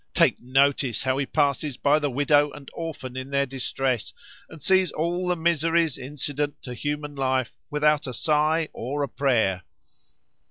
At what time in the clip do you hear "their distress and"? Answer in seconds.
3.29-4.59